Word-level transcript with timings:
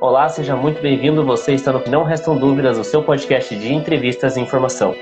Olá, 0.00 0.28
seja 0.28 0.54
muito 0.54 0.80
bem-vindo. 0.80 1.24
Você 1.24 1.54
está 1.54 1.72
no 1.72 1.82
Não 1.90 2.04
Restam 2.04 2.38
Dúvidas, 2.38 2.78
o 2.78 2.84
seu 2.84 3.02
podcast 3.02 3.56
de 3.56 3.74
entrevistas 3.74 4.36
e 4.36 4.40
informação. 4.40 4.94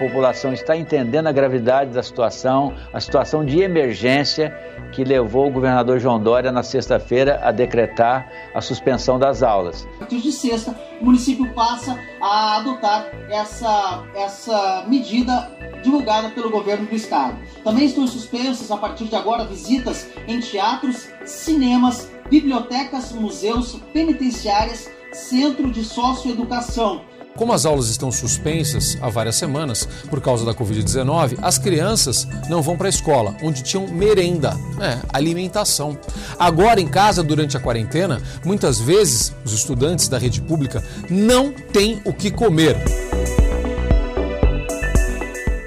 População 0.00 0.54
está 0.54 0.74
entendendo 0.74 1.26
a 1.26 1.32
gravidade 1.32 1.90
da 1.90 2.02
situação, 2.02 2.72
a 2.90 2.98
situação 2.98 3.44
de 3.44 3.60
emergência 3.60 4.50
que 4.92 5.04
levou 5.04 5.48
o 5.48 5.50
governador 5.50 6.00
João 6.00 6.18
Dória 6.18 6.50
na 6.50 6.62
sexta-feira 6.62 7.38
a 7.42 7.52
decretar 7.52 8.32
a 8.54 8.62
suspensão 8.62 9.18
das 9.18 9.42
aulas. 9.42 9.86
A 9.96 9.98
partir 9.98 10.22
de 10.22 10.32
sexta, 10.32 10.74
o 11.02 11.04
município 11.04 11.52
passa 11.52 11.98
a 12.18 12.56
adotar 12.56 13.10
essa, 13.28 14.02
essa 14.14 14.86
medida 14.88 15.50
divulgada 15.82 16.30
pelo 16.30 16.48
governo 16.48 16.86
do 16.86 16.94
estado. 16.94 17.36
Também 17.62 17.84
estão 17.84 18.06
suspensas 18.06 18.70
a 18.70 18.78
partir 18.78 19.04
de 19.04 19.14
agora 19.14 19.44
visitas 19.44 20.08
em 20.26 20.40
teatros, 20.40 21.10
cinemas, 21.26 22.10
bibliotecas, 22.30 23.12
museus, 23.12 23.78
penitenciárias, 23.92 24.90
centro 25.12 25.70
de 25.70 25.84
socioeducação. 25.84 27.02
Como 27.36 27.52
as 27.52 27.64
aulas 27.64 27.88
estão 27.88 28.10
suspensas 28.12 28.98
há 29.00 29.08
várias 29.08 29.36
semanas 29.36 29.88
por 30.08 30.20
causa 30.20 30.44
da 30.44 30.52
Covid-19, 30.52 31.38
as 31.40 31.58
crianças 31.58 32.26
não 32.48 32.60
vão 32.60 32.76
para 32.76 32.86
a 32.86 32.90
escola, 32.90 33.34
onde 33.42 33.62
tinham 33.62 33.86
merenda, 33.88 34.54
é, 34.80 34.98
alimentação. 35.12 35.96
Agora, 36.38 36.80
em 36.80 36.88
casa, 36.88 37.22
durante 37.22 37.56
a 37.56 37.60
quarentena, 37.60 38.20
muitas 38.44 38.78
vezes 38.78 39.34
os 39.44 39.52
estudantes 39.52 40.08
da 40.08 40.18
rede 40.18 40.40
pública 40.40 40.82
não 41.08 41.50
têm 41.52 42.00
o 42.04 42.12
que 42.12 42.30
comer. 42.30 42.76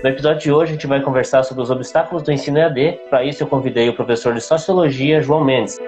No 0.03 0.09
episódio 0.09 0.41
de 0.41 0.51
hoje, 0.51 0.71
a 0.71 0.73
gente 0.73 0.85
vai 0.85 1.01
conversar 1.01 1.43
sobre 1.43 1.63
os 1.63 1.71
obstáculos 1.71 2.23
do 2.23 2.31
ensino 2.31 2.57
EAD. 2.57 2.99
Para 3.09 3.23
isso, 3.23 3.41
eu 3.41 3.47
convidei 3.47 3.87
o 3.87 3.95
professor 3.95 4.33
de 4.33 4.41
Sociologia, 4.41 5.21
João 5.21 5.43
Mendes. 5.45 5.79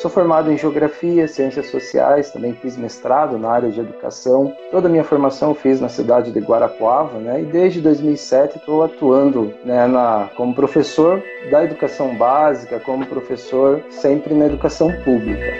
Sou 0.00 0.10
formado 0.10 0.50
em 0.50 0.56
Geografia, 0.56 1.28
Ciências 1.28 1.66
Sociais, 1.66 2.30
também 2.30 2.54
fiz 2.54 2.74
mestrado 2.74 3.36
na 3.36 3.50
área 3.50 3.70
de 3.70 3.80
Educação. 3.80 4.56
Toda 4.70 4.88
a 4.88 4.90
minha 4.90 5.04
formação 5.04 5.50
eu 5.50 5.54
fiz 5.54 5.78
na 5.78 5.90
cidade 5.90 6.32
de 6.32 6.40
Guarapuava, 6.40 7.18
né? 7.18 7.42
E 7.42 7.44
desde 7.44 7.82
2007 7.82 8.56
estou 8.56 8.82
atuando 8.82 9.52
né, 9.62 9.86
na, 9.86 10.30
como 10.38 10.54
professor 10.54 11.22
da 11.50 11.62
educação 11.62 12.16
básica, 12.16 12.80
como 12.80 13.04
professor 13.04 13.84
sempre 13.90 14.32
na 14.32 14.46
educação 14.46 14.90
pública. 15.04 15.52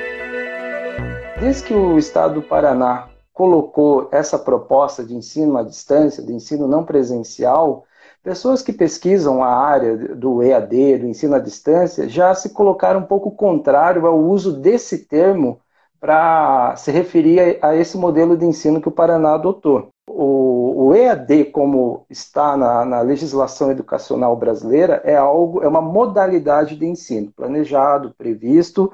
Desde 1.39 1.65
que 1.65 1.75
o 1.75 1.99
Estado 1.99 2.37
do 2.37 2.43
Paraná 2.43 3.09
colocou 3.35 4.09
essa 4.11 4.39
proposta 4.39 5.05
de 5.05 5.15
ensino 5.15 5.59
à 5.59 5.63
distância, 5.63 6.23
de 6.23 6.33
ensino 6.33 6.67
não 6.67 6.83
presencial, 6.83 7.85
Pessoas 8.23 8.61
que 8.61 8.73
pesquisam 8.73 9.43
a 9.43 9.49
área 9.49 9.97
do 9.97 10.43
EAD, 10.43 10.99
do 10.99 11.07
ensino 11.07 11.35
à 11.35 11.39
distância, 11.39 12.07
já 12.07 12.35
se 12.35 12.51
colocaram 12.51 13.01
um 13.01 13.07
pouco 13.07 13.31
contrário 13.31 14.07
ao 14.07 14.19
uso 14.19 14.53
desse 14.53 15.07
termo 15.07 15.59
para 15.99 16.75
se 16.77 16.91
referir 16.91 17.59
a, 17.63 17.75
esse 17.75 17.97
modelo 17.97 18.37
de 18.37 18.45
ensino 18.45 18.81
que 18.81 18.89
o 18.89 18.93
Paraná 18.93 19.35
adotou. 19.35 19.89
O, 20.09 20.89
o 20.89 20.95
EAD, 20.95 21.47
como 21.47 22.05
está 22.11 22.57
na, 22.57 22.85
na, 22.85 23.01
legislação 23.01 23.71
educacional 23.71 24.37
brasileira, 24.37 25.01
é 25.05 25.17
algo, 25.17 25.63
é 25.63 25.69
uma 25.69 25.81
modalidade 25.81 26.77
de 26.77 26.87
ensino 26.87 27.33
planejado, 27.35 28.15
previsto. 28.19 28.93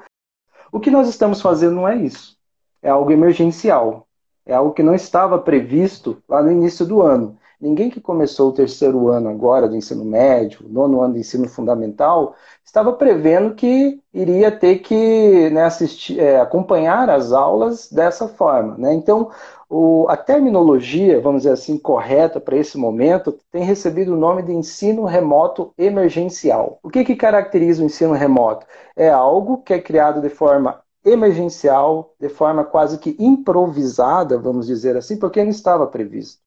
O 0.71 0.79
que 0.79 0.91
nós 0.91 1.09
estamos 1.09 1.41
fazendo 1.41 1.75
não 1.75 1.87
é 1.87 1.97
isso. 1.97 2.37
É 2.81 2.89
algo 2.89 3.11
emergencial. 3.11 4.05
É 4.45 4.53
algo 4.53 4.73
que 4.73 4.83
não 4.83 4.95
estava 4.95 5.37
previsto 5.37 6.21
lá 6.29 6.41
no 6.41 6.51
início 6.51 6.85
do 6.85 7.01
ano. 7.01 7.37
Ninguém 7.59 7.89
que 7.89 7.99
começou 7.99 8.49
o 8.49 8.53
terceiro 8.53 9.07
ano 9.09 9.29
agora 9.29 9.67
do 9.67 9.75
ensino 9.75 10.05
médio, 10.05 10.67
nono 10.69 11.01
ano 11.01 11.13
do 11.13 11.19
ensino 11.19 11.49
fundamental, 11.49 12.35
estava 12.63 12.93
prevendo 12.93 13.55
que 13.55 13.99
iria 14.13 14.51
ter 14.51 14.79
que 14.79 15.49
né, 15.49 15.63
assistir, 15.63 16.19
é, 16.19 16.39
acompanhar 16.39 17.09
as 17.09 17.31
aulas 17.31 17.91
dessa 17.91 18.27
forma. 18.27 18.77
Né? 18.77 18.93
Então, 18.93 19.31
o, 19.69 20.05
a 20.07 20.15
terminologia, 20.15 21.19
vamos 21.19 21.41
dizer 21.41 21.53
assim, 21.53 21.77
correta 21.77 22.39
para 22.39 22.55
esse 22.57 22.77
momento, 22.77 23.37
tem 23.51 23.63
recebido 23.63 24.13
o 24.13 24.17
nome 24.17 24.43
de 24.43 24.53
ensino 24.53 25.03
remoto 25.05 25.73
emergencial. 25.77 26.79
O 26.83 26.89
que, 26.89 27.03
que 27.03 27.15
caracteriza 27.15 27.81
o 27.81 27.85
ensino 27.85 28.13
remoto? 28.13 28.65
É 28.95 29.09
algo 29.09 29.63
que 29.63 29.73
é 29.73 29.81
criado 29.81 30.21
de 30.21 30.29
forma 30.29 30.81
emergencial, 31.03 32.13
de 32.19 32.29
forma 32.29 32.63
quase 32.63 32.97
que 32.99 33.15
improvisada, 33.19 34.37
vamos 34.37 34.67
dizer 34.67 34.95
assim, 34.97 35.17
porque 35.17 35.43
não 35.43 35.49
estava 35.51 35.87
previsto. 35.87 36.46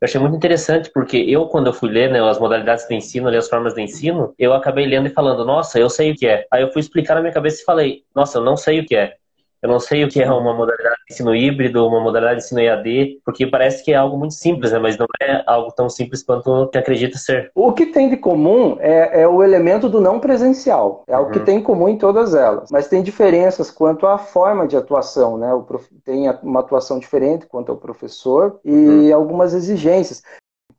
Eu 0.00 0.04
achei 0.06 0.20
muito 0.20 0.36
interessante, 0.36 0.90
porque 0.92 1.16
eu, 1.16 1.46
quando 1.46 1.66
eu 1.66 1.72
fui 1.72 1.90
ler 1.90 2.10
né, 2.10 2.20
as 2.22 2.38
modalidades 2.38 2.86
de 2.86 2.94
ensino, 2.94 3.28
as 3.28 3.48
formas 3.48 3.74
de 3.74 3.82
ensino, 3.82 4.34
eu 4.38 4.52
acabei 4.52 4.86
lendo 4.86 5.06
e 5.06 5.10
falando, 5.10 5.44
nossa, 5.44 5.78
eu 5.78 5.88
sei 5.90 6.12
o 6.12 6.16
que 6.16 6.26
é. 6.26 6.46
Aí 6.50 6.62
eu 6.62 6.72
fui 6.72 6.80
explicar 6.80 7.14
na 7.14 7.20
minha 7.20 7.32
cabeça 7.32 7.60
e 7.60 7.64
falei, 7.64 8.02
nossa, 8.14 8.38
eu 8.38 8.42
não 8.42 8.56
sei 8.56 8.80
o 8.80 8.86
que 8.86 8.96
é. 8.96 9.16
Eu 9.66 9.72
não 9.72 9.80
sei 9.80 10.04
o 10.04 10.08
que 10.08 10.22
é 10.22 10.30
uma 10.30 10.54
modalidade 10.54 10.96
de 11.08 11.12
ensino 11.12 11.34
híbrido, 11.34 11.84
uma 11.84 12.00
modalidade 12.00 12.38
de 12.38 12.44
ensino 12.44 12.60
EAD, 12.60 13.20
porque 13.24 13.48
parece 13.48 13.84
que 13.84 13.92
é 13.92 13.96
algo 13.96 14.16
muito 14.16 14.34
simples, 14.34 14.70
né? 14.70 14.78
mas 14.78 14.96
não 14.96 15.06
é 15.20 15.42
algo 15.44 15.72
tão 15.72 15.90
simples 15.90 16.22
quanto 16.22 16.68
que 16.68 16.78
acredita 16.78 17.18
ser. 17.18 17.50
O 17.52 17.72
que 17.72 17.86
tem 17.86 18.08
de 18.08 18.16
comum 18.16 18.76
é, 18.78 19.22
é 19.22 19.28
o 19.28 19.42
elemento 19.42 19.88
do 19.88 20.00
não 20.00 20.20
presencial. 20.20 21.02
É 21.08 21.14
algo 21.14 21.30
uhum. 21.30 21.32
que 21.32 21.40
tem 21.40 21.58
em 21.58 21.62
comum 21.62 21.88
em 21.88 21.98
todas 21.98 22.32
elas. 22.32 22.70
Mas 22.70 22.86
tem 22.86 23.02
diferenças 23.02 23.68
quanto 23.68 24.06
à 24.06 24.18
forma 24.18 24.68
de 24.68 24.76
atuação. 24.76 25.36
Né? 25.36 25.52
O 25.52 25.62
prof... 25.64 25.84
Tem 26.04 26.30
uma 26.44 26.60
atuação 26.60 27.00
diferente 27.00 27.46
quanto 27.46 27.72
ao 27.72 27.78
professor 27.78 28.60
e 28.64 28.70
uhum. 28.70 29.16
algumas 29.16 29.52
exigências. 29.52 30.22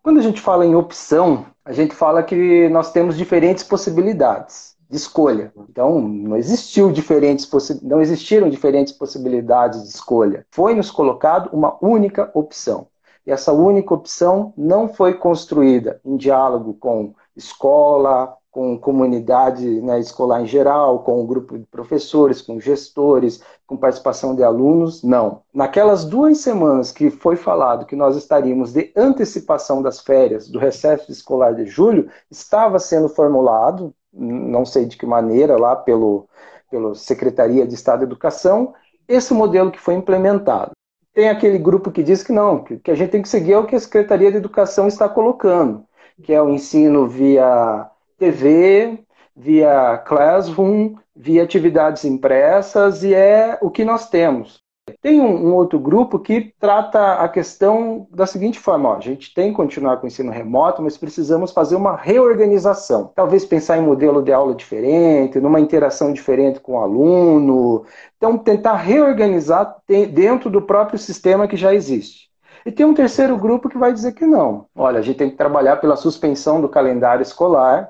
Quando 0.01 0.19
a 0.19 0.23
gente 0.23 0.39
fala 0.39 0.65
em 0.65 0.75
opção, 0.75 1.45
a 1.65 1.73
gente 1.73 1.93
fala 1.93 2.23
que 2.23 2.69
nós 2.69 2.93
temos 2.93 3.17
diferentes 3.17 3.65
possibilidades 3.65 4.76
de 4.76 4.76
escolha. 4.95 5.51
Então, 5.69 5.99
não 6.01 6.37
existiu 6.37 6.91
diferentes 6.91 7.49
não 7.81 8.01
existiram 8.01 8.49
diferentes 8.49 8.93
possibilidades 8.93 9.83
de 9.83 9.89
escolha. 9.89 10.45
Foi 10.49 10.73
nos 10.73 10.89
colocado 10.89 11.49
uma 11.51 11.77
única 11.81 12.31
opção. 12.33 12.87
E 13.25 13.31
essa 13.31 13.51
única 13.51 13.93
opção 13.93 14.53
não 14.55 14.87
foi 14.87 15.13
construída 15.13 15.99
em 16.05 16.15
diálogo 16.15 16.73
com 16.75 17.13
escola, 17.35 18.37
com 18.57 18.75
comunidade 18.75 19.81
né, 19.81 19.99
escolar 19.99 20.41
em 20.41 20.47
geral, 20.47 21.03
com 21.03 21.21
um 21.21 21.27
grupo 21.27 21.59
de 21.59 21.65
professores, 21.65 22.41
com 22.41 22.59
gestores, 22.59 23.39
com 23.67 23.77
participação 23.77 24.35
de 24.35 24.43
alunos, 24.43 25.03
não. 25.03 25.43
Naquelas 25.53 26.03
duas 26.03 26.39
semanas 26.39 26.91
que 26.91 27.11
foi 27.11 27.35
falado 27.35 27.85
que 27.85 27.95
nós 27.95 28.15
estaríamos 28.15 28.73
de 28.73 28.91
antecipação 28.95 29.83
das 29.83 29.99
férias 29.99 30.49
do 30.49 30.57
recesso 30.57 31.11
escolar 31.11 31.53
de 31.53 31.65
julho, 31.65 32.09
estava 32.31 32.79
sendo 32.79 33.07
formulado 33.07 33.93
não 34.17 34.66
sei 34.66 34.85
de 34.85 34.97
que 34.97 35.05
maneira, 35.05 35.57
lá 35.57 35.75
pelo, 35.75 36.28
pela 36.69 36.95
Secretaria 36.95 37.66
de 37.66 37.73
Estado 37.73 38.00
de 38.00 38.05
Educação, 38.05 38.73
esse 39.07 39.33
modelo 39.33 39.72
que 39.72 39.79
foi 39.79 39.94
implementado. 39.94 40.72
Tem 41.13 41.29
aquele 41.29 41.57
grupo 41.57 41.91
que 41.91 42.03
diz 42.03 42.22
que 42.23 42.31
não, 42.31 42.63
que, 42.63 42.77
que 42.77 42.91
a 42.91 42.95
gente 42.95 43.11
tem 43.11 43.22
que 43.22 43.29
seguir 43.29 43.56
o 43.56 43.66
que 43.66 43.75
a 43.75 43.79
Secretaria 43.79 44.31
de 44.31 44.38
Educação 44.38 44.88
está 44.88 45.07
colocando, 45.07 45.83
que 46.22 46.33
é 46.33 46.41
o 46.41 46.50
ensino 46.50 47.07
via 47.07 47.89
TV, 48.17 49.03
via 49.35 49.97
Classroom, 50.00 50.95
via 51.16 51.44
atividades 51.44 52.06
impressas, 52.06 53.03
e 53.03 53.13
é 53.13 53.57
o 53.61 53.72
que 53.72 53.85
nós 53.85 54.09
temos. 54.09 54.66
Tem 55.01 55.19
um, 55.19 55.47
um, 55.47 55.53
outro 55.53 55.79
grupo 55.79 56.19
que 56.19 56.53
trata 56.59 57.15
a 57.15 57.27
questão 57.27 58.07
da 58.11 58.25
seguinte 58.25 58.59
forma: 58.59 58.89
ó, 58.89 58.97
a 58.97 59.01
gente 59.01 59.33
tem 59.33 59.49
que 59.49 59.55
continuar 59.55 59.97
com 59.97 60.05
o 60.05 60.07
ensino 60.07 60.31
remoto, 60.31 60.81
mas 60.81 60.97
precisamos 60.97 61.51
fazer 61.51 61.75
uma 61.75 61.95
reorganização. 61.95 63.11
Talvez 63.15 63.45
pensar 63.45 63.77
em 63.77 63.81
modelo 63.81 64.21
de 64.21 64.31
aula 64.31 64.55
diferente, 64.55 65.39
numa 65.39 65.59
interação 65.59 66.13
diferente 66.13 66.59
com 66.59 66.73
o 66.73 66.79
aluno. 66.79 67.85
Então, 68.17 68.37
tentar 68.37 68.75
reorganizar 68.75 69.75
dentro 70.11 70.49
do 70.49 70.61
próprio 70.61 70.97
sistema 70.97 71.47
que 71.47 71.57
já 71.57 71.73
existe. 71.73 72.27
E 72.65 72.71
tem 72.71 72.85
um 72.85 72.93
terceiro 72.93 73.37
grupo 73.37 73.69
que 73.69 73.77
vai 73.77 73.93
dizer 73.93 74.13
que 74.13 74.25
não. 74.25 74.65
Olha, 74.75 74.99
a 74.99 75.01
gente 75.01 75.17
tem 75.17 75.29
que 75.29 75.37
trabalhar 75.37 75.77
pela 75.77 75.95
suspensão 75.95 76.59
do 76.59 76.67
calendário 76.67 77.21
escolar 77.21 77.89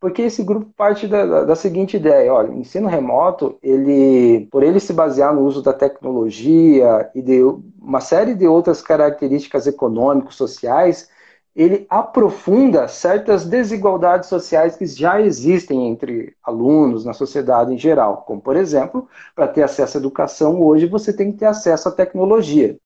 porque 0.00 0.22
esse 0.22 0.42
grupo 0.42 0.72
parte 0.74 1.06
da, 1.06 1.26
da, 1.26 1.44
da, 1.44 1.54
seguinte 1.54 1.98
ideia, 1.98 2.32
olha, 2.32 2.50
o 2.50 2.58
ensino 2.58 2.88
remoto, 2.88 3.58
ele, 3.62 4.48
por 4.50 4.62
ele 4.62 4.80
se 4.80 4.94
basear 4.94 5.34
no 5.34 5.42
uso 5.42 5.62
da 5.62 5.74
tecnologia 5.74 7.10
e 7.14 7.20
de 7.20 7.42
uma 7.78 8.00
série 8.00 8.34
de 8.34 8.46
outras 8.46 8.80
características 8.80 9.66
econômicos, 9.66 10.36
sociais, 10.36 11.10
ele 11.54 11.86
aprofunda 11.90 12.88
certas 12.88 13.44
desigualdades 13.44 14.28
sociais 14.28 14.76
que 14.76 14.86
já 14.86 15.20
existem 15.20 15.88
entre 15.88 16.34
alunos 16.42 17.04
na 17.04 17.12
sociedade 17.12 17.74
em 17.74 17.78
geral, 17.78 18.24
como 18.26 18.40
por 18.40 18.56
exemplo, 18.56 19.06
para 19.34 19.48
ter 19.48 19.62
acesso 19.62 19.98
à 19.98 20.00
educação 20.00 20.62
hoje 20.62 20.86
você 20.86 21.12
tem 21.12 21.32
que 21.32 21.38
ter 21.38 21.46
acesso 21.46 21.88
à 21.88 21.92
tecnologia. 21.92 22.78